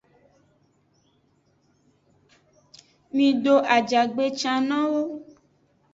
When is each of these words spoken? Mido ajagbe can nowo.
Mido 3.15 3.55
ajagbe 3.75 4.25
can 4.39 4.61
nowo. 4.67 5.03